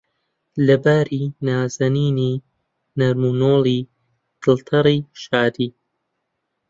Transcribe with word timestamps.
لەباری، 0.67 1.23
نازەنینی، 1.45 2.35
نەرم 2.99 3.21
و 3.29 3.31
نۆڵی، 3.41 3.79
دڵتەڕی، 4.41 4.99
شادی 5.23 5.69